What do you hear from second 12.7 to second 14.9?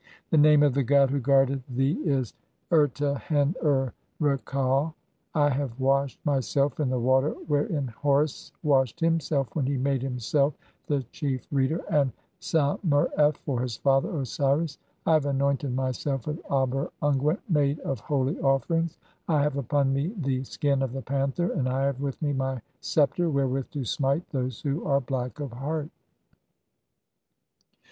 mer f for his father "Osiris.